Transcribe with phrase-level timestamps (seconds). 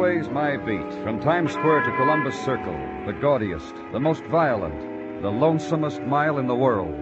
[0.00, 2.72] Broadway's My Beat, from Times Square to Columbus Circle,
[3.04, 6.94] the gaudiest, the most violent, the lonesomest mile in the world.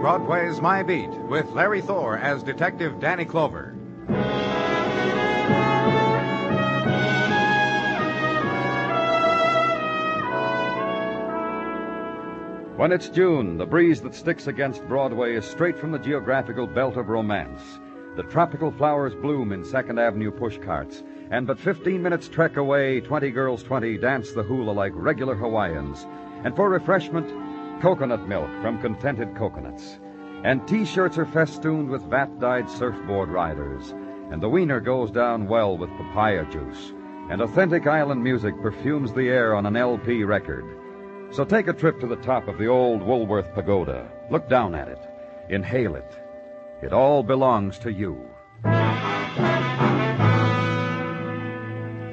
[0.00, 3.72] Broadway's My Beat, with Larry Thor as Detective Danny Clover.
[12.76, 16.96] When it's June, the breeze that sticks against Broadway is straight from the geographical belt
[16.96, 17.80] of romance.
[18.16, 23.30] The tropical flowers bloom in Second Avenue pushcarts, and but 15 minutes trek away, 20
[23.30, 26.06] girls 20 dance the hula like regular Hawaiians.
[26.44, 27.30] And for refreshment,
[27.80, 30.00] coconut milk from contented coconuts.
[30.42, 33.94] And t-shirts are festooned with vat-dyed surfboard riders.
[34.32, 36.92] And the wiener goes down well with papaya juice.
[37.30, 40.64] And authentic island music perfumes the air on an LP record.
[41.30, 44.10] So take a trip to the top of the old Woolworth Pagoda.
[44.30, 44.98] Look down at it.
[45.48, 46.19] Inhale it.
[46.82, 48.18] It all belongs to you.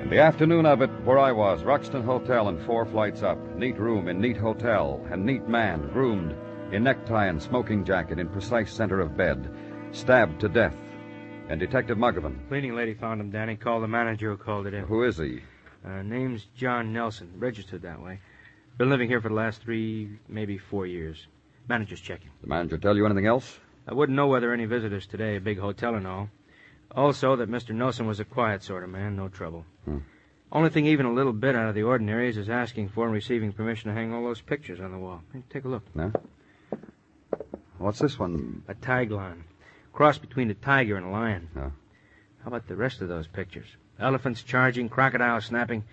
[0.01, 3.37] In the afternoon of it, where I was, Ruxton Hotel and four flights up.
[3.55, 6.35] Neat room in neat hotel, and neat man, groomed,
[6.73, 9.49] in necktie and smoking jacket in precise center of bed,
[9.91, 10.75] stabbed to death.
[11.49, 12.45] And Detective Muggavan.
[12.49, 13.55] Cleaning lady found him, Danny.
[13.55, 14.83] Called the manager who called it in.
[14.83, 15.41] Who is he?
[15.85, 17.31] Uh, name's John Nelson.
[17.37, 18.19] Registered that way.
[18.77, 21.25] Been living here for the last three, maybe four years.
[21.69, 22.31] Manager's checking.
[22.41, 23.59] The manager tell you anything else?
[23.87, 26.29] I wouldn't know whether any visitors today, a big hotel and all.
[26.91, 27.73] Also, that Mr.
[27.73, 29.65] Nelson was a quiet sort of man, no trouble.
[29.85, 29.99] Hmm.
[30.51, 33.13] Only thing even a little bit out of the ordinary is his asking for and
[33.13, 35.21] receiving permission to hang all those pictures on the wall.
[35.33, 35.83] Hey, take a look.
[35.93, 36.11] No?
[37.77, 38.63] What's this one?
[38.67, 39.43] A tiglon.
[39.93, 41.49] Cross between a tiger and a lion.
[41.55, 41.71] Oh.
[42.43, 43.67] How about the rest of those pictures?
[43.99, 45.83] Elephants charging, crocodiles snapping.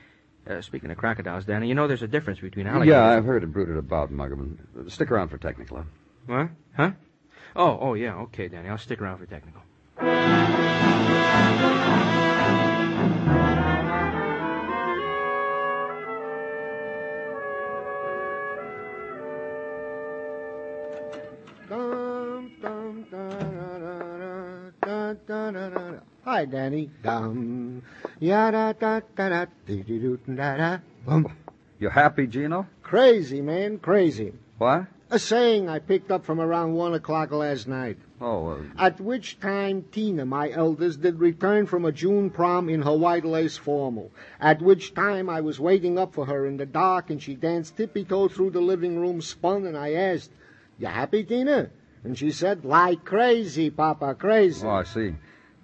[0.49, 2.93] Uh, speaking of crocodiles, Danny, you know there's a difference between alligators.
[2.93, 4.91] Yeah, I've heard it brooded about, Muggavan.
[4.91, 5.85] Stick around for technical.
[6.27, 6.51] What?
[6.77, 6.93] Huh?
[7.57, 8.17] Oh, oh, yeah.
[8.17, 8.69] Okay, Danny.
[8.69, 9.63] I'll stick around for technical.
[26.25, 26.91] Hi, Danny.
[27.03, 27.83] Dum.
[28.19, 29.47] Yada da da da
[30.27, 30.57] da
[31.07, 31.23] da.
[31.79, 32.67] You happy, Gino?
[32.83, 34.33] Crazy, man, crazy.
[34.59, 34.87] What?
[35.15, 37.99] A saying I picked up from around one o'clock last night.
[38.21, 42.83] Oh, uh, At which time Tina, my eldest, did return from a June prom in
[42.83, 44.11] her white lace formal.
[44.41, 47.77] At which time I was waiting up for her in the dark and she danced
[47.77, 50.33] tippy-toe through the living room, spun, and I asked,
[50.81, 51.71] You happy, Tina?
[52.03, 54.67] And she said, Like crazy, Papa, crazy.
[54.67, 55.15] oh, I see.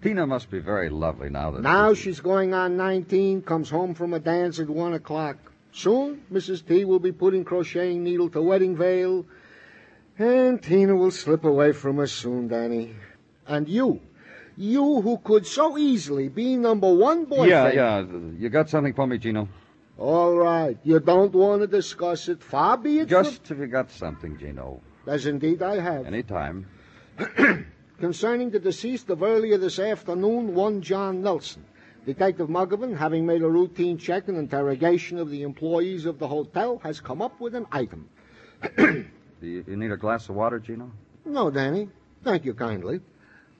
[0.01, 1.63] Tina must be very lovely now that.
[1.63, 5.39] Now she's going on 19, comes home from a dance at 1 o'clock.
[5.73, 6.67] Soon, Mrs.
[6.67, 9.25] T will be putting crocheting needle to wedding veil,
[10.23, 12.95] and Tina will slip away from us soon, Danny.
[13.47, 14.01] And you,
[14.57, 17.51] you who could so easily be number one boyfriend.
[17.51, 18.05] Yeah, yeah.
[18.39, 19.49] You got something for me, Gino?
[19.99, 22.43] All right, you don't want to discuss it.
[22.43, 24.81] Far be it Just if you got something, Gino.
[25.07, 26.07] As indeed I have.
[26.07, 26.67] Any time.
[27.99, 31.65] Concerning the deceased of earlier this afternoon, one John Nelson.
[32.07, 36.81] Detective Muggavan, having made a routine check and interrogation of the employees of the hotel,
[36.83, 38.09] has come up with an item.
[39.41, 40.91] Do you, you need a glass of water, Gino?
[41.25, 41.89] No, Danny.
[42.23, 43.01] Thank you kindly.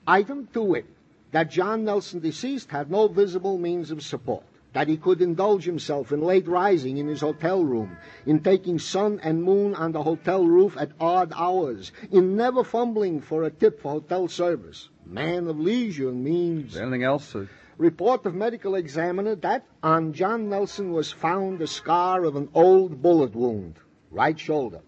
[0.05, 0.85] Item to wit,
[1.31, 4.43] that John Nelson deceased had no visible means of support.
[4.73, 9.19] That he could indulge himself in late rising in his hotel room, in taking sun
[9.21, 13.81] and moon on the hotel roof at odd hours, in never fumbling for a tip
[13.81, 14.87] for hotel service.
[15.05, 16.77] Man of leisure means.
[16.77, 17.35] Anything else?
[17.35, 22.47] Uh, Report of medical examiner that on John Nelson was found the scar of an
[22.53, 23.75] old bullet wound,
[24.11, 24.81] right shoulder.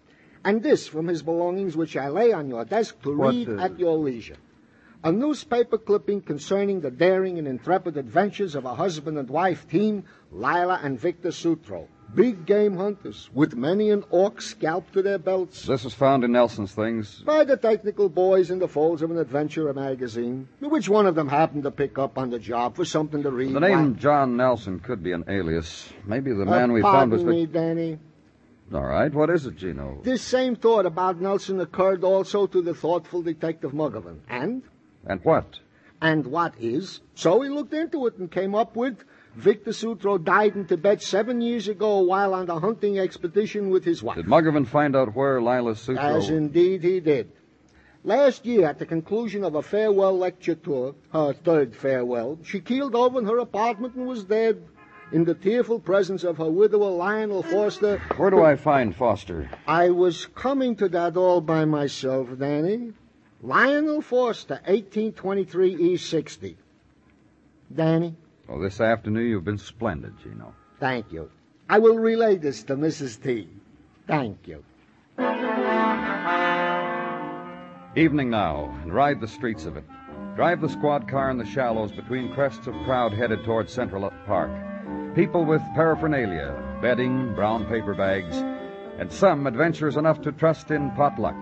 [0.44, 3.62] And this from his belongings, which I lay on your desk to What, read uh,
[3.62, 4.36] at your leisure.
[5.02, 10.04] A newspaper clipping concerning the daring and intrepid adventures of a husband and wife team,
[10.32, 11.88] Lila and Victor Sutro.
[12.14, 15.66] Big game hunters, with many an orc scalped to their belts.
[15.66, 17.22] this was found in Nelson's things.
[17.26, 21.28] By the technical boys in the folds of an adventure magazine, which one of them
[21.28, 23.52] happened to pick up on the job for something to read.
[23.52, 25.88] The name John Nelson could be an alias.
[26.06, 27.24] Maybe the Uh, man we found was.
[27.24, 27.98] me, Danny.
[28.72, 29.12] All right.
[29.12, 30.00] What is it, Gino?
[30.02, 34.20] This same thought about Nelson occurred also to the thoughtful detective Muggavan.
[34.28, 34.62] And?
[35.06, 35.58] And what?
[36.00, 37.00] And what is?
[37.14, 39.04] So he looked into it and came up with
[39.36, 44.02] Victor Sutro died in Tibet seven years ago while on a hunting expedition with his
[44.02, 44.16] wife.
[44.16, 46.02] Did Muggavan find out where Lila Sutro?
[46.02, 47.32] As indeed he did.
[48.04, 52.94] Last year, at the conclusion of a farewell lecture tour, her third farewell, she keeled
[52.94, 54.62] over in her apartment and was dead
[55.12, 57.98] in the tearful presence of her widower, Lionel Foster.
[58.16, 59.48] Where do I find Foster?
[59.66, 62.92] I was coming to that all by myself, Danny.
[63.42, 66.56] Lionel Foster, 1823 East 60.
[67.74, 68.14] Danny,
[68.48, 70.54] Well, this afternoon you've been splendid, Gino.
[70.80, 71.30] thank you.
[71.68, 73.22] I will relay this to Mrs.
[73.22, 73.48] T.
[74.06, 74.62] Thank you.
[77.96, 79.84] Evening now, and ride the streets of it.
[80.36, 84.50] Drive the squad car in the shallows between crests of crowd headed toward Central Park.
[85.14, 88.36] People with paraphernalia, bedding, brown paper bags,
[88.98, 91.36] and some adventurers enough to trust in potluck.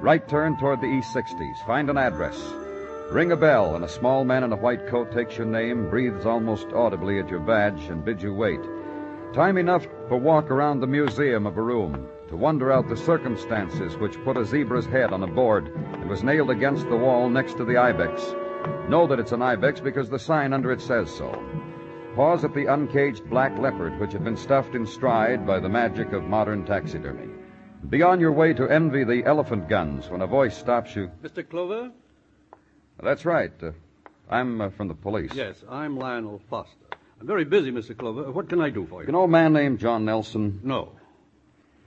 [0.00, 1.66] Right turn toward the East 60s.
[1.66, 2.38] Find an address.
[3.10, 6.26] Ring a bell, and a small man in a white coat takes your name, breathes
[6.26, 8.60] almost audibly at your badge, and bids you wait.
[9.32, 13.96] Time enough for walk around the museum of a room, to wonder out the circumstances
[13.96, 17.56] which put a zebra's head on a board and was nailed against the wall next
[17.56, 18.22] to the ibex.
[18.90, 21.42] Know that it's an ibex because the sign under it says so.
[22.16, 26.14] Pause at the uncaged black leopard which had been stuffed in stride by the magic
[26.14, 27.28] of modern taxidermy.
[27.90, 31.10] Be on your way to envy the elephant guns when a voice stops you.
[31.22, 31.46] Mr.
[31.46, 31.90] Clover?
[33.02, 33.52] That's right.
[33.62, 33.72] Uh,
[34.30, 35.32] I'm uh, from the police.
[35.34, 36.86] Yes, I'm Lionel Foster.
[37.20, 37.94] I'm very busy, Mr.
[37.94, 38.32] Clover.
[38.32, 39.08] What can I do for you?
[39.08, 40.60] You know a man named John Nelson?
[40.64, 40.92] No.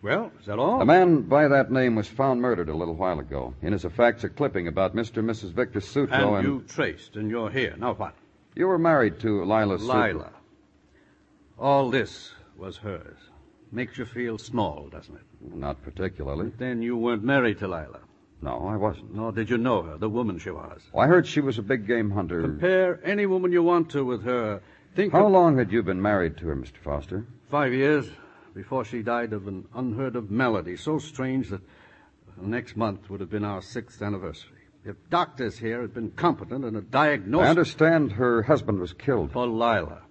[0.03, 0.79] Well, is that all?
[0.79, 3.55] A man by that name was found murdered a little while ago.
[3.63, 5.17] In his effects, a clipping about Mr.
[5.17, 5.53] and Mrs.
[5.53, 7.73] Victor Sutro and you traced, and you're here.
[7.79, 8.13] Now what?
[8.55, 10.07] You were married to Lila Sutro.
[10.07, 10.31] Lila.
[11.57, 13.17] All this was hers.
[13.71, 15.21] Makes you feel small, doesn't it?
[15.55, 16.51] Not particularly.
[16.57, 17.99] Then you weren't married to Lila.
[18.41, 19.13] No, I wasn't.
[19.13, 20.81] Nor did you know her, the woman she was.
[20.93, 22.41] Well, I heard she was a big game hunter.
[22.41, 24.61] Compare any woman you want to with her.
[24.95, 26.77] Think How of long had you been married to her, Mr.
[26.77, 27.25] Foster?
[27.51, 28.09] five years
[28.55, 31.61] before she died of an unheard of malady, so strange that
[32.41, 34.58] next month would have been our sixth anniversary.
[34.85, 39.31] If doctors here had been competent in a diagnosis I understand her husband was killed.
[39.31, 40.03] for Lila.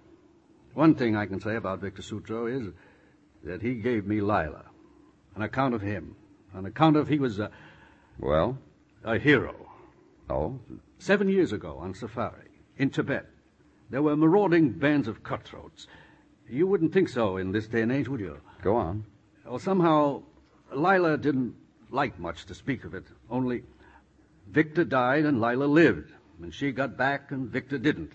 [0.73, 2.67] One thing I can say about Victor Sutro is
[3.43, 4.65] that he gave me Lila.
[5.35, 6.15] On account of him.
[6.53, 7.49] On account of he was a,
[8.19, 8.57] Well,
[9.03, 9.55] a hero.
[10.29, 10.59] no.
[10.99, 13.25] Seven years ago on safari in Tibet,
[13.89, 15.87] there were marauding bands of cutthroats.
[16.47, 18.37] You wouldn't think so in this day and age, would you?
[18.61, 19.05] Go on.
[19.45, 20.23] Well, somehow,
[20.73, 21.55] Lila didn't
[21.89, 23.05] like much to speak of it.
[23.29, 23.63] Only
[24.51, 26.11] Victor died and Lila lived.
[26.41, 28.13] And she got back and Victor didn't.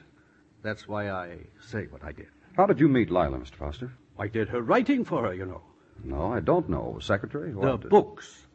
[0.62, 2.28] That's why I say what I did.
[2.56, 3.54] How did you meet Lila, Mr.
[3.56, 3.92] Foster?
[4.18, 5.62] I did her writing for her, you know.
[6.02, 6.98] No, I don't know.
[7.00, 7.52] Secretary?
[7.52, 8.46] The books.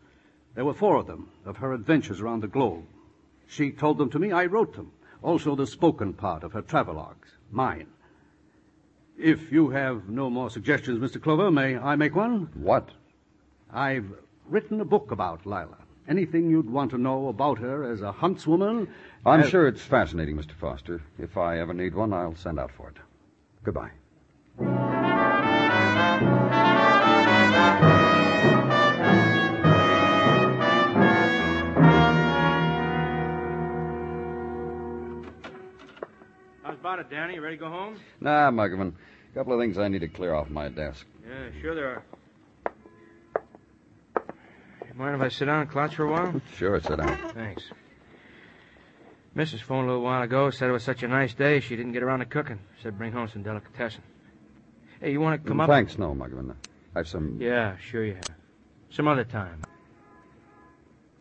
[0.56, 2.86] There were four of them, of her adventures around the globe.
[3.48, 4.92] She told them to me, I wrote them.
[5.22, 7.88] Also the spoken part of her travelogues, mine.
[9.18, 11.22] If you have no more suggestions, Mr.
[11.22, 12.50] Clover, may I make one?
[12.54, 12.90] What?
[13.72, 14.10] I've
[14.48, 15.78] written a book about Lila.
[16.10, 18.88] Anything you'd want to know about her as a huntswoman?
[19.28, 20.54] I'm as- sure it's fascinating, Mr.
[20.54, 21.04] Foster.
[21.20, 22.98] If I ever need one, I'll send out for it.
[23.64, 23.92] Goodbye.
[36.64, 37.36] How's about it, Danny?
[37.36, 37.98] You ready to go home?
[38.20, 38.94] Nah, Muggavan.
[39.32, 41.06] A couple of things I need to clear off my desk.
[41.24, 42.04] Yeah, sure there are.
[45.00, 46.42] Mind if I sit down and clouch for a while?
[46.58, 47.18] Sure, sit down.
[47.34, 47.64] Thanks.
[49.34, 49.62] Mrs.
[49.62, 50.50] phoned a little while ago.
[50.50, 52.60] Said it was such a nice day she didn't get around to cooking.
[52.84, 54.02] Said bring home some delicatessen.
[55.00, 55.70] Hey, you want to come up?
[55.70, 56.54] Thanks, no, Muggavan.
[56.94, 57.38] I've some.
[57.40, 58.36] Yeah, sure you have.
[58.90, 59.64] Some other time.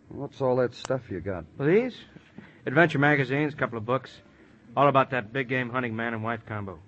[0.09, 1.45] What's all that stuff you got?
[1.57, 1.95] Well, these?
[2.67, 4.11] Adventure magazines, a couple of books.
[4.77, 6.81] All about that big game hunting man and wife combo.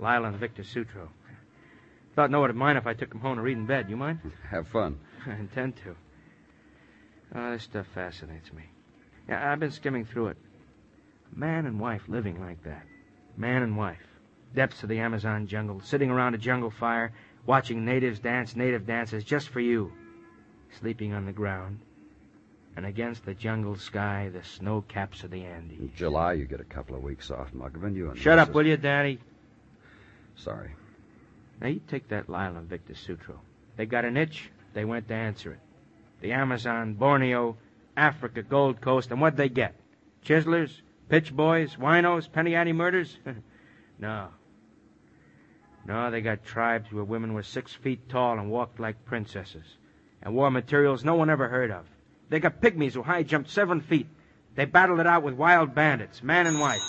[0.00, 1.10] Lila and Victor Sutro.
[2.16, 3.88] Thought no one would mind if I took them home to read in bed.
[3.88, 4.18] You mind?
[4.50, 4.98] Have fun.
[5.28, 5.94] I intend to.
[7.34, 8.62] Oh, this stuff fascinates me.
[9.28, 10.36] Yeah, I've been skimming through it.
[11.34, 12.86] Man and wife living like that.
[13.36, 14.06] Man and wife.
[14.54, 17.12] Depths of the Amazon jungle, sitting around a jungle fire,
[17.44, 19.92] watching natives dance native dances just for you.
[20.78, 21.80] Sleeping on the ground.
[22.76, 25.78] And against the jungle sky, the snow caps of the Andes.
[25.78, 27.94] In July, you get a couple of weeks off, Muggavan.
[27.94, 29.20] You and Shut up, will you, Daddy?
[30.36, 30.70] Sorry.
[31.60, 33.40] Now, you take that Lila and Victor Sutro.
[33.76, 35.60] They got an itch, they went to answer it.
[36.24, 37.58] The Amazon, Borneo,
[37.98, 39.74] Africa, Gold Coast, and what'd they get?
[40.24, 43.18] Chiselers, pitch boys, winos, penny ante murders?
[43.98, 44.28] no.
[45.84, 49.66] No, they got tribes where women were six feet tall and walked like princesses,
[50.22, 51.84] and wore materials no one ever heard of.
[52.30, 54.06] They got pygmies who high jumped seven feet.
[54.54, 56.80] They battled it out with wild bandits, man and wife.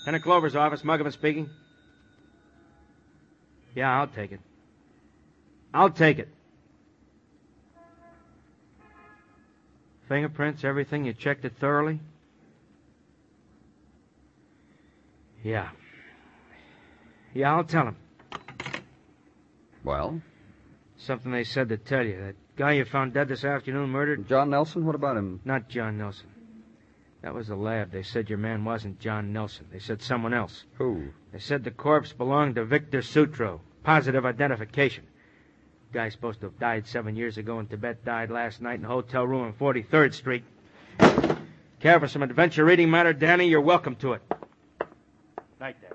[0.00, 1.48] Lieutenant Clover's office, Muggavan speaking.
[3.74, 4.40] Yeah, I'll take it.
[5.74, 6.28] I'll take it.
[10.08, 12.00] Fingerprints, everything, you checked it thoroughly?
[15.42, 15.68] Yeah.
[17.34, 17.96] Yeah, I'll tell him.
[19.82, 20.22] Well,
[20.96, 22.18] Something they said to tell you.
[22.18, 24.26] That guy you found dead this afternoon murdered?
[24.26, 25.40] John Nelson, what about him?
[25.44, 26.28] Not John Nelson.
[27.20, 27.90] That was the lab.
[27.90, 29.66] They said your man wasn't John Nelson.
[29.70, 30.64] They said someone else.
[30.78, 31.08] Who?
[31.32, 33.60] They said the corpse belonged to Victor Sutro.
[33.82, 35.04] Positive identification.
[35.94, 38.88] Guy's supposed to have died seven years ago in Tibet died last night in a
[38.88, 40.42] hotel room on 43rd Street.
[41.78, 43.46] Care for some adventure reading matter, Danny?
[43.46, 44.22] You're welcome to it.
[45.60, 45.94] Night, Danny.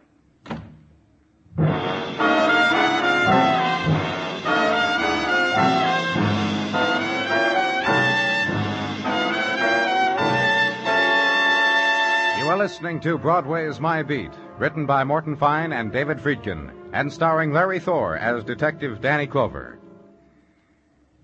[12.37, 17.11] You are listening to Broadway's My Beat, written by Morton Fine and David Friedkin, and
[17.11, 19.78] starring Larry Thor as Detective Danny Clover.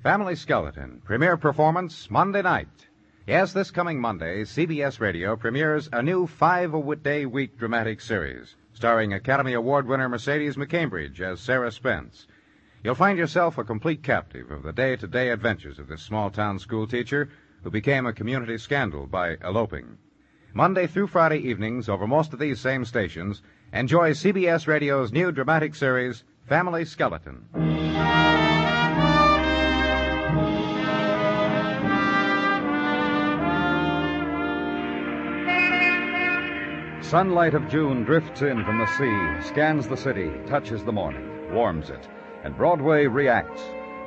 [0.06, 2.68] Family Skeleton, premiere performance Monday night.
[3.26, 9.54] Yes, this coming Monday, CBS Radio premieres a new five-a-day week dramatic series, starring Academy
[9.54, 12.28] Award winner Mercedes McCambridge as Sarah Spence.
[12.84, 17.30] You'll find yourself a complete captive of the day-to-day adventures of this small-town schoolteacher
[17.64, 19.98] who became a community scandal by eloping.
[20.54, 23.42] Monday through Friday evenings over most of these same stations,
[23.74, 27.85] enjoy CBS Radio's new dramatic series, Family Skeleton.
[37.10, 41.92] Sunlight of June drifts in from the sea, scans the city, touches the morning, warms
[41.92, 42.10] it,
[42.44, 43.62] and Broadway reacts,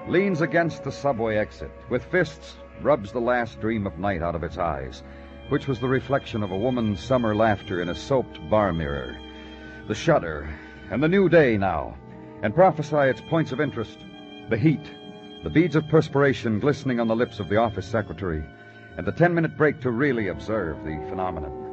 [0.09, 4.43] leans against the subway exit, with fists rubs the last dream of night out of
[4.43, 5.05] its eyes,
[5.49, 9.17] which was the reflection of a woman's summer laughter in a soaped bar mirror.
[9.87, 10.53] The shudder,
[10.91, 11.97] and the new day now,
[12.43, 14.01] and prophesy its points of interest,
[14.51, 14.93] the heat,
[15.45, 18.43] the beads of perspiration glistening on the lips of the office secretary,
[18.97, 21.68] and the ten minute break to really observe the phenomenon.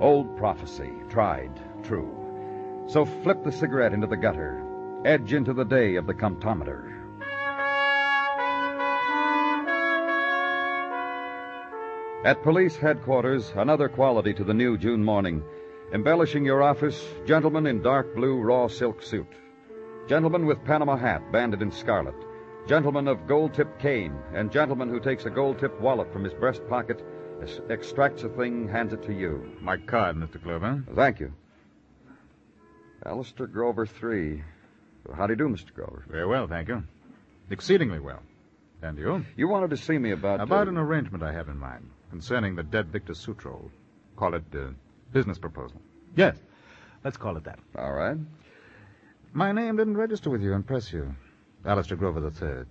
[0.00, 1.50] Old prophecy, tried,
[1.82, 2.12] true.
[2.86, 4.62] So flip the cigarette into the gutter,
[5.06, 6.92] edge into the day of the comptometer.
[12.24, 15.42] At police headquarters, another quality to the new June morning.
[15.92, 19.32] Embellishing your office, gentlemen in dark blue raw silk suit.
[20.08, 22.16] Gentleman with Panama hat banded in scarlet.
[22.66, 26.34] Gentleman of gold tipped cane, and gentleman who takes a gold tipped wallet from his
[26.34, 27.00] breast pocket,
[27.68, 29.56] extracts a thing, hands it to you.
[29.60, 30.42] My card, Mr.
[30.42, 30.82] Clover.
[30.94, 31.32] Thank you.
[33.04, 34.42] Alistair Grover, three.
[35.14, 35.72] How do you do, Mr.
[35.72, 36.04] Grover?
[36.08, 36.82] Very well, thank you.
[37.50, 38.22] Exceedingly well.
[38.82, 39.24] And you?
[39.36, 40.40] You wanted to see me about.
[40.40, 43.70] About uh, an arrangement I have in mind concerning the dead Victor Sutro.
[44.16, 44.68] Call it uh,
[45.12, 45.80] business proposal.
[46.16, 46.36] Yes,
[47.04, 47.58] let's call it that.
[47.76, 48.16] All right.
[49.32, 51.14] My name didn't register with you, impress you.
[51.64, 52.68] Alistair Grover the Third.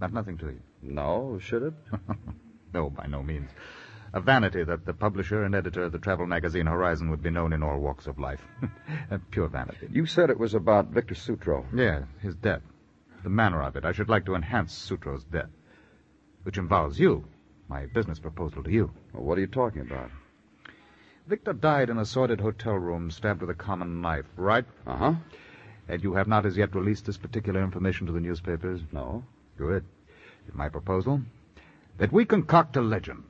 [0.00, 0.60] Not nothing to you.
[0.82, 1.74] No, should it?
[2.72, 3.50] no, by no means.
[4.12, 7.52] A vanity that the publisher and editor of the travel magazine Horizon would be known
[7.52, 8.44] in all walks of life.
[9.30, 9.88] Pure vanity.
[9.90, 11.64] You said it was about Victor Sutro.
[11.72, 12.62] Yeah, his death.
[13.22, 13.84] The manner of it.
[13.84, 15.50] I should like to enhance Sutro's death.
[16.42, 17.24] Which involves you.
[17.68, 18.90] My business proposal to you.
[19.12, 20.10] Well, what are you talking about?
[21.28, 24.64] Victor died in a sordid hotel room, stabbed with a common knife, right?
[24.86, 25.14] Uh huh.
[25.86, 28.80] And you have not as yet released this particular information to the newspapers?
[28.90, 29.22] No.
[29.56, 29.84] Good.
[30.52, 31.20] My proposal?
[32.00, 33.24] That we concoct a legend.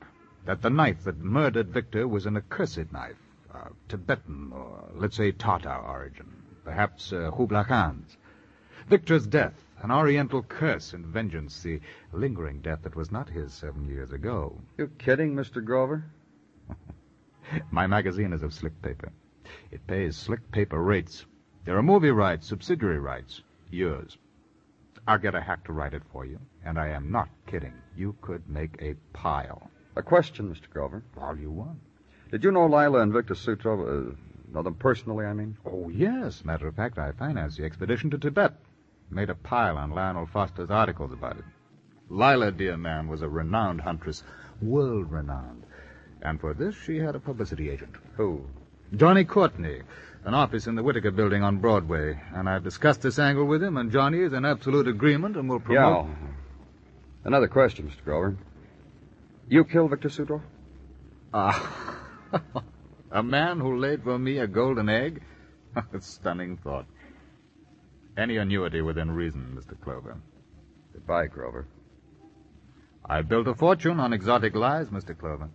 [0.45, 3.17] That the knife that murdered Victor was an accursed knife.
[3.53, 6.31] Uh, Tibetan, or let's say Tatar origin.
[6.63, 8.17] Perhaps uh, Kubla Khan's.
[8.87, 11.81] Victor's death, an oriental curse and vengeance, the
[12.13, 14.57] lingering death that was not his seven years ago.
[14.79, 15.65] You kidding, Mr.
[15.65, 16.05] Grover?
[17.73, 19.11] My magazine is of slick paper.
[19.73, 21.27] It pays slick paper rates.
[21.65, 23.43] There are movie rights, subsidiary rights.
[23.69, 24.17] Yours.
[25.07, 27.75] I'll get a hack to write it for you, and I am not kidding.
[27.97, 29.71] You could make a pile.
[29.97, 30.71] A question, Mr.
[30.71, 31.03] Grover.
[31.17, 31.79] All you want.
[32.31, 34.11] Did you know Lila and Victor Sutro?
[34.11, 34.15] Uh,
[34.53, 35.57] know them personally, I mean?
[35.67, 36.45] Oh, yes.
[36.45, 38.55] Matter of fact, I financed the expedition to Tibet.
[39.11, 41.45] Made a pile on Lionel Foster's articles about it.
[42.09, 44.23] Lila, dear man, was a renowned huntress,
[44.63, 45.65] world renowned.
[46.23, 47.97] And for this, she had a publicity agent.
[48.17, 48.47] Who?
[48.95, 49.83] Johnny Courtney,
[50.25, 52.21] an office in the Whitaker building on Broadway.
[52.35, 55.61] And I've discussed this angle with him, and Johnny is in absolute agreement and will
[55.61, 56.07] promote.
[56.07, 56.15] Yeah.
[57.25, 58.05] Another question, Mr.
[58.05, 58.37] Grover.
[59.49, 60.43] You killed Victor Sutro?
[61.33, 61.97] Ah.
[63.13, 65.23] a man who laid for me a golden egg?
[65.77, 66.87] a stunning thought.
[68.17, 69.81] Any annuity within reason, Mr.
[69.81, 70.17] Clover.
[70.93, 71.67] Goodbye, Grover.
[73.05, 75.17] I built a fortune on exotic lies, Mr.
[75.17, 75.49] Clover.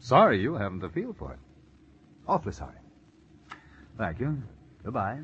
[0.00, 1.38] Sorry you haven't the feel for it.
[2.28, 2.74] Awfully sorry.
[3.96, 4.42] Thank you.
[4.84, 5.20] Goodbye.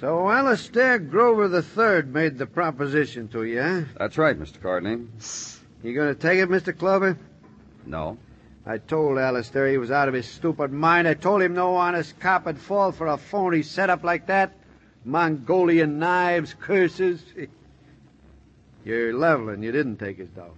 [0.00, 3.80] So Alastair Grover III made the proposition to you, huh?
[3.96, 4.60] That's right, Mr.
[4.60, 5.06] Courtney.
[5.82, 6.76] You gonna take it, Mr.
[6.76, 7.16] Clover?
[7.86, 8.18] No.
[8.66, 11.06] I told Alistair he was out of his stupid mind.
[11.06, 14.52] I told him no honest cop would fall for a phony setup like that.
[15.04, 17.22] Mongolian knives, curses.
[18.84, 19.62] You're leveling.
[19.62, 20.54] You didn't take his dough.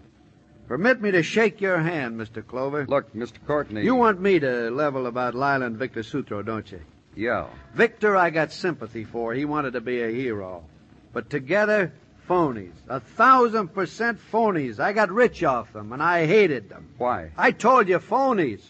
[0.68, 2.44] Permit me to shake your hand, Mr.
[2.44, 2.86] Clover.
[2.88, 3.34] Look, Mr.
[3.46, 3.84] Courtney.
[3.84, 6.80] You want me to level about Lila and Victor Sutro, don't you?
[7.14, 7.46] Yeah.
[7.74, 9.32] Victor, I got sympathy for.
[9.32, 10.64] He wanted to be a hero.
[11.12, 11.92] But together,
[12.28, 12.74] phonies.
[12.88, 14.80] A thousand percent phonies.
[14.80, 16.88] I got rich off them, and I hated them.
[16.98, 17.30] Why?
[17.36, 18.60] I told you, phonies.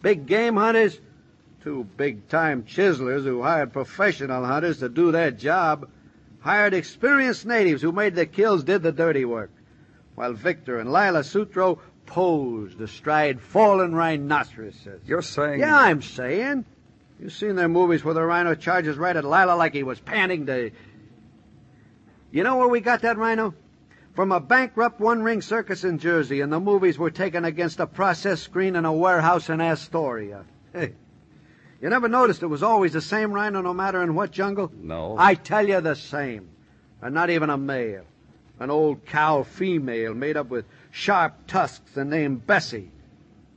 [0.00, 0.98] Big game hunters,
[1.62, 5.88] two big time chiselers who hired professional hunters to do their job,
[6.40, 9.50] hired experienced natives who made the kills, did the dirty work,
[10.14, 15.00] while Victor and Lila Sutro posed astride fallen rhinoceroses.
[15.06, 15.60] You're saying.
[15.60, 16.64] Yeah, I'm saying.
[17.20, 20.46] You've seen their movies where the rhino charges right at Lila like he was panting
[20.46, 20.72] to.
[22.32, 23.54] You know where we got that rhino?
[24.14, 27.86] From a bankrupt one ring circus in Jersey, and the movies were taken against a
[27.86, 30.44] process screen in a warehouse in Astoria.
[30.72, 30.94] Hey.
[31.82, 34.70] You never noticed it was always the same rhino no matter in what jungle?
[34.72, 35.16] No.
[35.18, 36.48] I tell you the same.
[37.02, 38.04] And not even a male.
[38.60, 42.92] An old cow female made up with sharp tusks and named Bessie.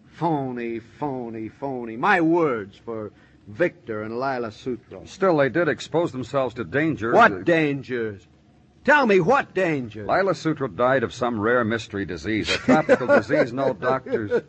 [0.07, 1.97] Phony, phony, phony.
[1.97, 3.11] My words for
[3.47, 5.05] Victor and Lila Sutro.
[5.05, 7.13] Still, they did expose themselves to danger.
[7.13, 8.25] What dangers?
[8.85, 10.07] Tell me what dangers?
[10.07, 14.43] Lila Sutro died of some rare mystery disease, a tropical disease no doctors.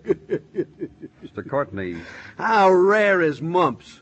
[1.36, 1.48] Mr.
[1.48, 1.96] Courtney.
[2.38, 4.00] How rare is mumps?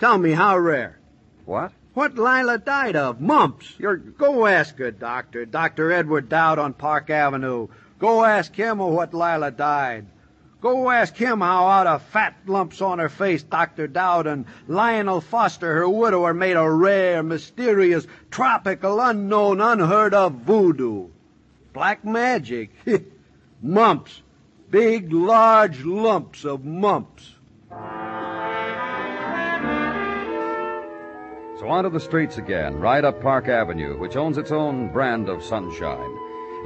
[0.00, 0.98] Tell me how rare.
[1.44, 1.72] What?
[1.94, 3.20] What Lila died of?
[3.20, 3.72] Mumps.
[3.78, 3.96] You're.
[3.96, 5.46] Go ask her, doctor.
[5.46, 5.92] Dr.
[5.92, 7.68] Edward Dowd on Park Avenue.
[7.98, 10.06] Go ask him of what Lila died.
[10.60, 13.86] Go ask him how out of fat lumps on her face Dr.
[13.86, 21.08] Dowd and Lionel Foster, her widower, made a rare, mysterious, tropical, unknown, unheard of voodoo.
[21.72, 22.70] Black magic.
[23.62, 24.22] mumps.
[24.70, 27.36] Big, large lumps of mumps.
[31.58, 35.42] So onto the streets again, right up Park Avenue, which owns its own brand of
[35.42, 36.14] sunshine.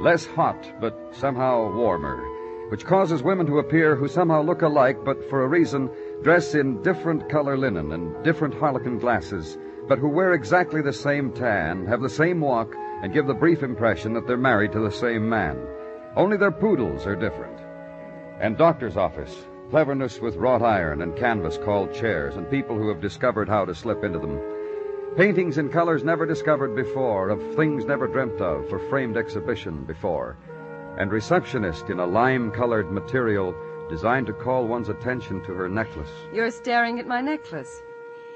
[0.01, 2.21] Less hot, but somehow warmer,
[2.69, 5.89] which causes women to appear who somehow look alike, but for a reason
[6.23, 11.31] dress in different color linen and different harlequin glasses, but who wear exactly the same
[11.31, 14.91] tan, have the same walk, and give the brief impression that they're married to the
[14.91, 15.57] same man.
[16.17, 17.62] Only their poodles are different.
[18.39, 23.01] And doctor's office, cleverness with wrought iron and canvas called chairs, and people who have
[23.01, 24.39] discovered how to slip into them.
[25.15, 30.37] Paintings in colors never discovered before, of things never dreamt of for framed exhibition before.
[30.97, 33.55] And receptionist in a lime colored material
[33.89, 36.09] designed to call one's attention to her necklace.
[36.33, 37.81] You're staring at my necklace.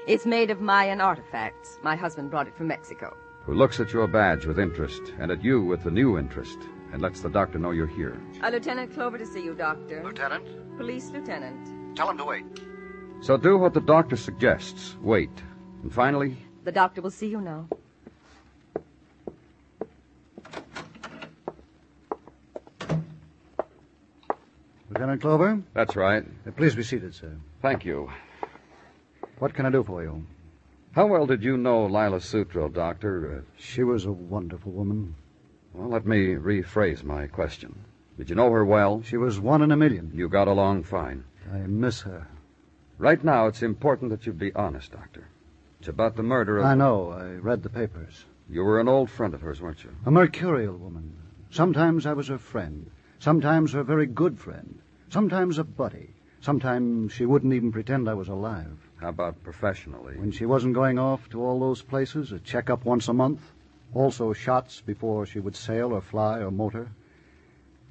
[0.06, 1.78] It's made of Mayan artifacts.
[1.82, 3.16] My husband brought it from Mexico.
[3.44, 6.58] Who looks at your badge with interest, and at you with a new interest,
[6.92, 8.16] and lets the doctor know you're here.
[8.42, 10.02] A Lieutenant Clover to see you, Doctor.
[10.04, 11.96] Lieutenant, Police Lieutenant.
[11.96, 12.44] tell him to wait.
[13.20, 14.96] So do what the doctor suggests.
[15.02, 15.30] Wait.
[15.82, 17.68] And finally, The doctor will see you now.
[24.90, 26.24] Lieutenant Clover, that's right.
[26.46, 27.36] uh, please be seated, sir.
[27.60, 28.10] Thank you.
[29.38, 30.24] What can I do for you?
[30.92, 33.44] How well did you know Lila Sutro, Doctor?
[33.58, 35.14] She was a wonderful woman.
[35.74, 37.74] Well, let me rephrase my question.
[38.16, 39.02] Did you know her well?
[39.02, 40.10] She was one in a million.
[40.14, 41.24] You got along fine.
[41.52, 42.26] I miss her.
[42.98, 45.28] Right now, it's important that you be honest, Doctor.
[45.78, 46.64] It's about the murder of.
[46.64, 47.10] I know.
[47.12, 48.24] I read the papers.
[48.50, 49.94] You were an old friend of hers, weren't you?
[50.04, 51.12] A mercurial woman.
[51.50, 52.90] Sometimes I was her friend.
[53.20, 54.80] Sometimes her very good friend.
[55.10, 56.10] Sometimes a buddy.
[56.40, 58.90] Sometimes she wouldn't even pretend I was alive.
[58.96, 60.16] How about professionally?
[60.16, 63.40] When she wasn't going off to all those places, a checkup once a month,
[63.94, 66.88] also shots before she would sail or fly or motor.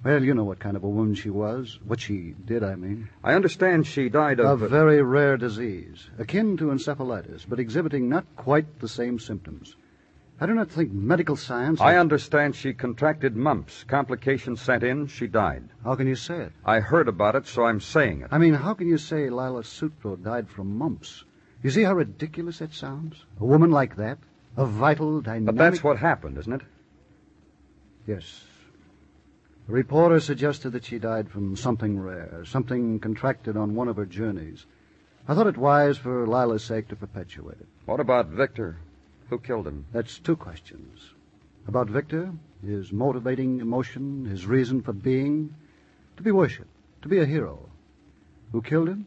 [0.04, 1.80] Well, you know what kind of a woman she was.
[1.84, 3.10] What she did, I mean.
[3.24, 4.62] I understand she died of...
[4.62, 9.76] A very rare disease, akin to encephalitis, but exhibiting not quite the same symptoms.
[10.40, 11.82] I do not think medical science.
[11.82, 13.84] I understand she contracted mumps.
[13.86, 15.08] Complications set in.
[15.08, 15.64] She died.
[15.84, 16.52] How can you say it?
[16.64, 18.28] I heard about it, so I'm saying it.
[18.32, 21.24] I mean, how can you say Lila Sutro died from mumps?
[21.64, 23.16] You see how ridiculous that sounds?
[23.42, 24.20] A woman like that,
[24.58, 25.46] a vital, dynamic.
[25.46, 26.62] But that's what happened, isn't it?
[28.08, 28.44] Yes.
[29.68, 34.06] The reporter suggested that she died from something rare, something contracted on one of her
[34.06, 34.66] journeys.
[35.28, 37.68] I thought it wise for Lila's sake to perpetuate it.
[37.86, 38.78] What about Victor?
[39.30, 39.86] Who killed him?
[39.92, 41.02] That's two questions.
[41.68, 42.32] About Victor,
[42.66, 45.54] his motivating emotion, his reason for being,
[46.16, 47.70] to be worshipped, to be a hero.
[48.54, 49.06] Who killed him?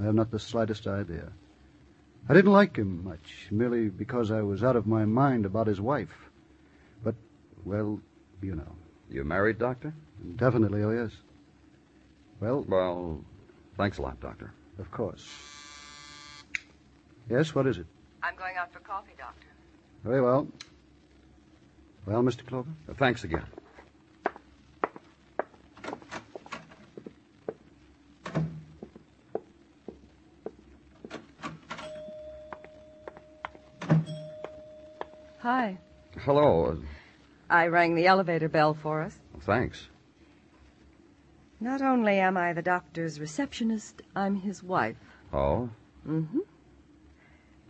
[0.00, 1.30] I have not the slightest idea.
[2.28, 5.80] I didn't like him much, merely because I was out of my mind about his
[5.80, 6.30] wife.
[7.02, 7.14] But,
[7.64, 8.00] well,
[8.40, 8.76] you know.
[9.10, 9.92] You married, Doctor?
[10.36, 11.10] Definitely, oh yes.
[12.40, 13.20] Well, Well,
[13.76, 14.52] thanks a lot, Doctor.
[14.78, 15.28] of course.
[17.28, 17.86] Yes, what is it?
[18.22, 19.46] I'm going out for coffee, Doctor.
[20.04, 20.48] Very well.
[22.06, 22.44] Well, Mr.
[22.46, 22.70] Clover?
[22.88, 23.44] Uh, thanks again.
[37.52, 39.18] I rang the elevator bell for us.
[39.42, 39.88] Thanks.
[41.60, 44.96] Not only am I the doctor's receptionist, I'm his wife.
[45.34, 45.68] Oh?
[46.08, 46.38] Mm-hmm.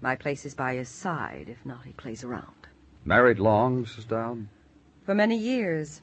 [0.00, 1.48] My place is by his side.
[1.48, 2.68] If not, he plays around.
[3.04, 4.06] Married long, Mrs.
[4.06, 4.46] Dowd?
[5.04, 6.00] For many years.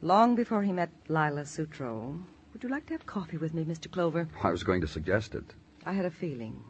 [0.00, 2.18] Long before he met Lila Sutro.
[2.54, 3.92] Would you like to have coffee with me, Mr.
[3.92, 4.26] Clover?
[4.42, 5.44] I was going to suggest it.
[5.84, 6.64] I had a feeling.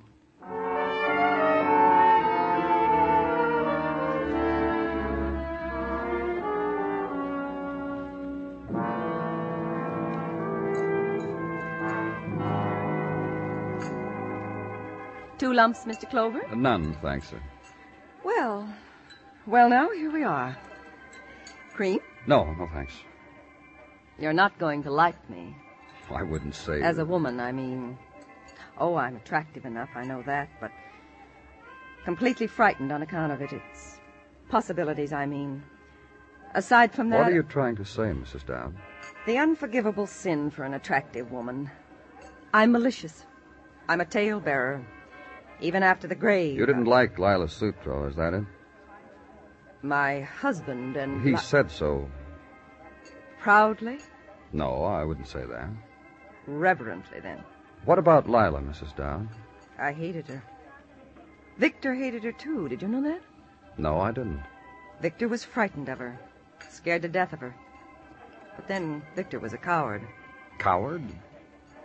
[15.46, 16.10] Two lumps, Mr.
[16.10, 16.42] Clover?
[16.56, 17.40] None, thanks, sir.
[18.24, 18.68] Well,
[19.46, 20.58] well, now here we are.
[21.72, 22.00] Cream?
[22.26, 22.94] No, no, thanks.
[24.18, 25.54] You're not going to like me.
[26.10, 26.82] I wouldn't say.
[26.82, 27.96] As a woman, I mean.
[28.76, 30.72] Oh, I'm attractive enough, I know that, but
[32.04, 33.52] completely frightened on account of it.
[33.52, 34.00] It's
[34.48, 35.62] possibilities, I mean.
[36.54, 38.44] Aside from that, What are you trying to say, Mrs.
[38.46, 38.74] Dowd?
[39.26, 41.70] the unforgivable sin for an attractive woman.
[42.52, 43.26] I'm malicious.
[43.88, 44.84] I'm a talebearer.
[45.60, 46.58] Even after the grave.
[46.58, 48.44] You didn't like Lila Sutro, is that it?
[49.82, 51.26] My husband and.
[51.26, 52.10] He said so.
[53.40, 53.98] Proudly?
[54.52, 55.68] No, I wouldn't say that.
[56.46, 57.42] Reverently, then.
[57.84, 58.94] What about Lila, Mrs.
[58.96, 59.28] Dowd?
[59.78, 60.42] I hated her.
[61.58, 62.68] Victor hated her, too.
[62.68, 63.22] Did you know that?
[63.78, 64.42] No, I didn't.
[65.00, 66.18] Victor was frightened of her,
[66.70, 67.54] scared to death of her.
[68.56, 70.02] But then Victor was a coward.
[70.58, 71.02] Coward?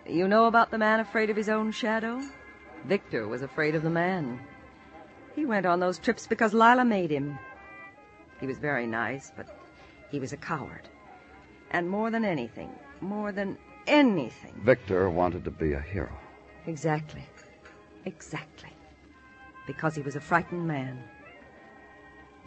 [0.08, 2.22] You know about the man afraid of his own shadow?
[2.86, 4.40] Victor was afraid of the man.
[5.36, 7.38] He went on those trips because Lila made him.
[8.40, 9.48] He was very nice, but
[10.10, 10.90] he was a coward.
[11.72, 14.54] And more than anything, more than anything.
[14.64, 16.12] Victor wanted to be a hero.
[16.68, 17.26] Exactly.
[18.06, 18.72] Exactly.
[19.68, 21.02] Because he was a frightened man.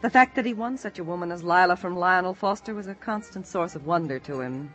[0.03, 2.94] The fact that he won such a woman as Lila from Lionel Foster was a
[2.94, 4.75] constant source of wonder to him.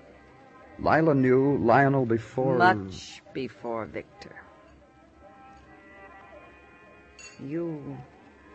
[0.79, 2.57] Lila knew Lionel before.
[2.57, 4.35] Much before Victor.
[7.45, 7.97] You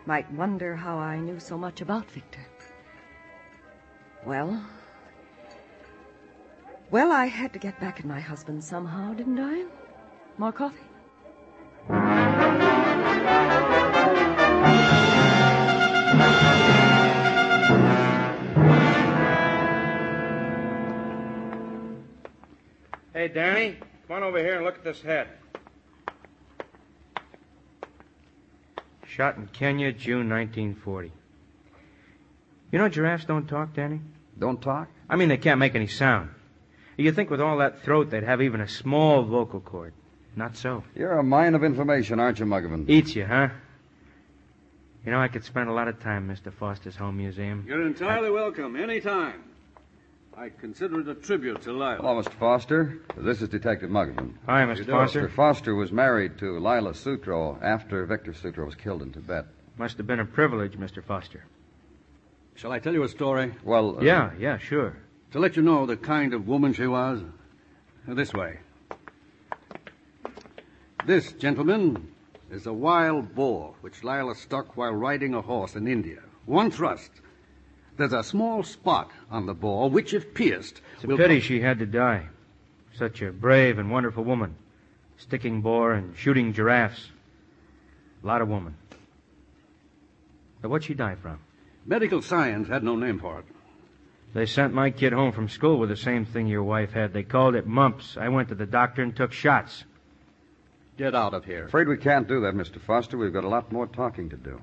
[0.07, 2.47] might wonder how I knew so much about Victor.
[4.27, 4.63] Well,
[6.91, 9.65] well, I had to get back at my husband somehow, didn't I?
[10.39, 10.77] More coffee?
[23.13, 25.29] Hey, Danny, come on over here and look at this head.
[29.15, 31.13] Shot in Kenya, June 1940.
[32.73, 34.01] You know giraffes don't talk, Danny?
[34.37, 34.89] Don't talk?
[35.09, 36.31] I mean, they can't make any sound.
[36.97, 39.95] You'd think with all that throat they'd have even a small vocal cord.
[40.35, 40.83] Not so.
[40.97, 42.91] You're a mine of information, aren't you, Muggavan?
[42.91, 43.51] Eats you, huh?
[45.07, 46.53] You know, I could spend a lot of time in Mr.
[46.53, 47.65] Foster's home museum.
[47.69, 49.45] You're entirely welcome, any time.
[50.37, 51.97] I consider it a tribute to Lila.
[51.97, 52.33] Hello, Mr.
[52.33, 52.99] Foster.
[53.17, 54.35] This is Detective Muggavan.
[54.47, 54.85] Hi, Mr.
[54.87, 55.29] Foster.
[55.29, 55.33] Mr.
[55.33, 59.47] Foster was married to Lila Sutro after Victor Sutro was killed in Tibet.
[59.79, 61.05] Must have been a privilege, Mr.
[61.05, 61.45] Foster.
[62.57, 63.55] Shall I tell you a story?
[63.63, 64.97] Well, uh, Yeah, yeah, sure.
[65.33, 67.21] To let you know the kind of woman she was?
[68.09, 68.59] This way.
[71.07, 72.09] This, gentlemen,
[72.51, 76.21] is a wild boar which Lila struck while riding a horse in India.
[76.47, 77.11] One thrust.
[77.97, 81.61] There's a small spot on the boar which, if pierced, It's a will pity she
[81.61, 82.29] had to die.
[82.97, 84.57] Such a brave and wonderful woman.
[85.17, 87.11] Sticking boar and shooting giraffes.
[88.23, 88.77] A lot of woman.
[90.61, 91.39] But what'd she die from?
[91.87, 93.45] Medical science had no name for it.
[94.33, 97.13] They sent my kid home from school with the same thing your wife had.
[97.13, 98.17] They called it mumps.
[98.19, 99.85] I went to the doctor and took shots.
[100.97, 101.67] Get out of here.
[101.67, 102.81] Afraid we can't do that, Mr.
[102.81, 103.17] Foster.
[103.17, 104.61] We've got a lot more talking to do.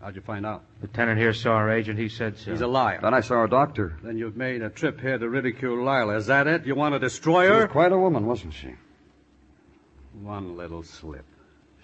[0.00, 0.62] How'd you find out?
[0.82, 1.98] Lieutenant here saw our agent.
[1.98, 2.50] He said so.
[2.50, 3.00] He's a liar.
[3.02, 3.96] Then I saw a doctor.
[4.02, 6.16] Then you've made a trip here to ridicule Lila.
[6.16, 6.66] Is that it?
[6.66, 7.68] You want to destroy She was her?
[7.68, 8.74] quite a woman, wasn't she?
[10.20, 11.24] One little slip.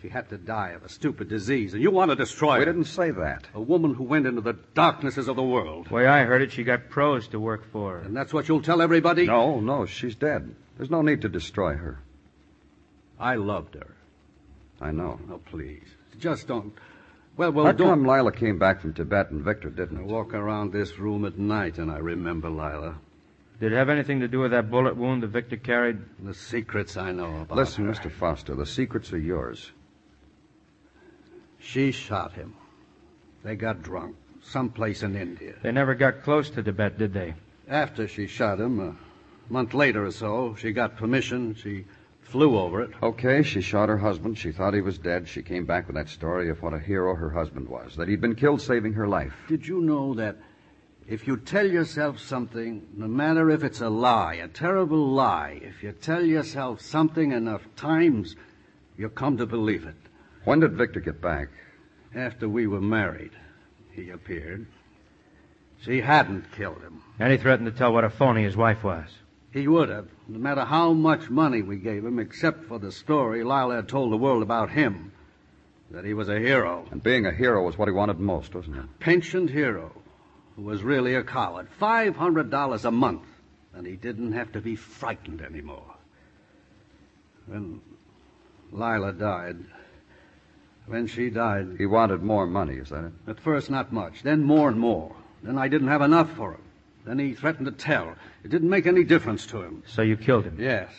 [0.01, 2.61] She had to die of a stupid disease, and you want to destroy We her.
[2.61, 3.47] We didn't say that.
[3.55, 5.87] A woman who went into the darknesses of the world.
[5.89, 8.01] The way I heard it, she got pros to work for her.
[8.01, 9.27] And that's what you'll tell everybody?
[9.27, 10.55] No, no, she's dead.
[10.77, 12.01] There's no need to destroy her.
[13.21, 13.95] I loved her.
[14.81, 15.21] I know.
[15.31, 15.85] Oh, please.
[16.19, 16.73] Just don't.
[17.37, 17.89] Well, well, How don't.
[17.89, 19.99] come Lila came back from Tibet and Victor didn't?
[19.99, 22.97] I walk around this room at night and I remember Lila.
[23.59, 25.99] Did it have anything to do with that bullet wound that Victor carried?
[26.23, 27.57] The secrets I know about.
[27.57, 27.93] Listen, her.
[27.93, 28.11] Mr.
[28.11, 29.71] Foster, the secrets are yours.
[31.59, 32.55] She shot him.
[33.45, 34.17] They got drunk.
[34.43, 35.55] Someplace in India.
[35.63, 37.35] They never got close to Tibet, did they?
[37.69, 41.55] After she shot him, a month later or so, she got permission.
[41.55, 41.85] She
[42.33, 42.91] flew over it.
[43.03, 44.39] Okay, she shot her husband.
[44.39, 45.29] She thought he was dead.
[45.29, 48.23] She came back with that story of what a hero her husband was, that he'd
[48.23, 49.35] been killed saving her life.
[49.49, 50.39] Did you know that
[51.07, 55.83] if you tell yourself something, no matter if it's a lie, a terrible lie, if
[55.83, 58.35] you tell yourself something enough times,
[58.97, 59.97] you come to believe it.
[60.45, 61.49] When did Victor get back?
[62.15, 63.33] After we were married,
[63.93, 64.67] he appeared.
[65.83, 67.03] She hadn't killed him.
[67.19, 69.09] And he threatened to tell what a phony his wife was.
[69.53, 73.45] He would have, no matter how much money we gave him, except for the story
[73.45, 75.13] Lila had told the world about him.
[75.91, 76.87] That he was a hero.
[76.91, 78.85] And being a hero was what he wanted most, wasn't it?
[78.85, 79.93] A pensioned hero
[80.57, 81.69] who was really a coward.
[81.79, 83.27] Five hundred dollars a month.
[83.75, 85.95] And he didn't have to be frightened anymore.
[87.47, 87.81] When
[88.71, 89.59] Lila died,
[90.87, 93.13] when she died, He wanted more money, is that it?
[93.27, 95.15] at first not much, then more and more.
[95.43, 96.63] Then I didn't have enough for him.
[97.05, 98.15] Then he threatened to tell.
[98.45, 99.83] It didn't make any difference to him.
[99.87, 100.57] So you killed him?
[100.59, 100.91] Yes.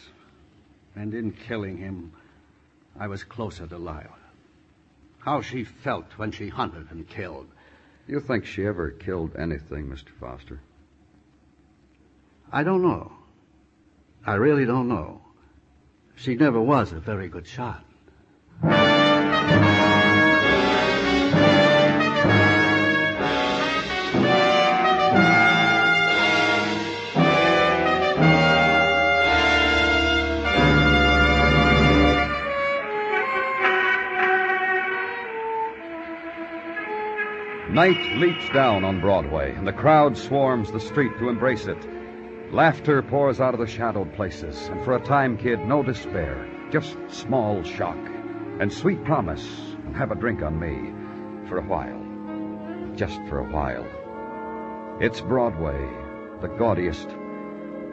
[0.95, 2.11] And in killing him,
[2.99, 4.17] I was closer to Lila.
[5.19, 7.47] How she felt when she hunted and killed.
[8.07, 10.09] You think she ever killed anything, Mr.
[10.19, 10.59] Foster?
[12.51, 13.13] I don't know.
[14.25, 15.21] I really don't know.
[16.15, 17.83] She never was a very good shot.
[37.73, 42.53] Night leaps down on Broadway, and the crowd swarms the street to embrace it.
[42.53, 46.95] Laughter pours out of the shadowed places, and for a time, kid, no despair, just
[47.09, 47.97] small shock,
[48.59, 49.43] and sweet promise,
[49.87, 50.93] and have a drink on me,
[51.49, 52.95] for a while.
[52.95, 53.87] Just for a while.
[55.01, 55.89] It's Broadway,
[56.41, 57.09] the gaudiest,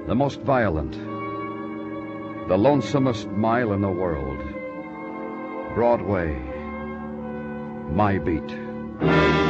[0.06, 4.40] the most violent, the lonesomest mile in the world.
[5.74, 6.38] Broadway,
[7.88, 9.49] my beat.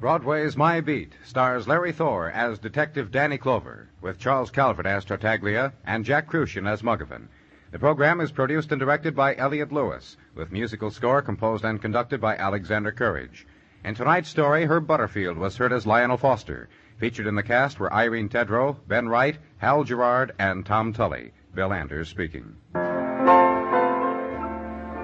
[0.00, 5.74] Broadway's My Beat stars Larry Thor as Detective Danny Clover, with Charles Calvert as Tartaglia
[5.84, 7.28] and Jack Kruschen as Muggavan.
[7.72, 12.20] The program is produced and directed by Elliott Lewis, with musical score composed and conducted
[12.20, 13.46] by Alexander Courage.
[13.84, 16.68] In tonight's story, Herb Butterfield was heard as Lionel Foster.
[16.98, 21.30] Featured in the cast were Irene Tedrow, Ben Wright, Hal Gerard, and Tom Tully.
[21.54, 22.56] Bill Anders speaking.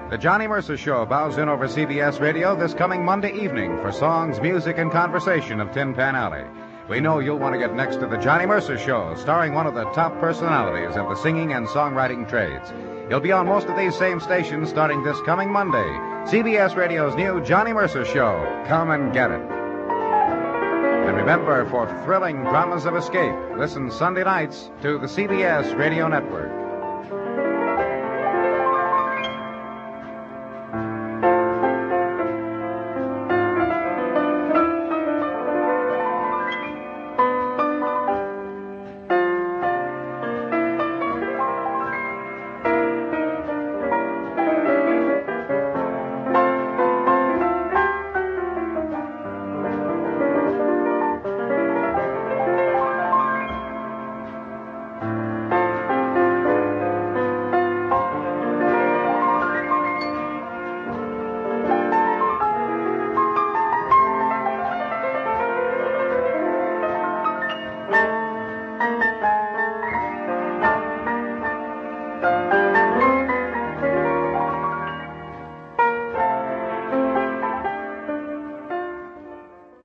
[0.09, 4.41] The Johnny Mercer Show bows in over CBS Radio this coming Monday evening for songs,
[4.41, 6.43] music, and conversation of Tin Pan Alley.
[6.89, 9.73] We know you'll want to get next to the Johnny Mercer Show, starring one of
[9.73, 12.71] the top personalities of the singing and songwriting trades.
[13.07, 15.87] He'll be on most of these same stations starting this coming Monday.
[16.29, 18.63] CBS Radio's new Johnny Mercer Show.
[18.67, 19.64] Come and get it.
[21.05, 26.64] And remember, for thrilling dramas of escape, listen Sunday nights to the CBS Radio Network.